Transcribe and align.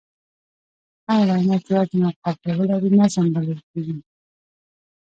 هره 1.13 1.33
وينا 1.35 1.57
چي 1.63 1.71
وزن 1.77 2.01
او 2.07 2.11
قافیه 2.23 2.53
ولري؛ 2.57 2.89
نظم 2.99 3.27
بلل 3.35 3.59
کېږي. 3.69 3.95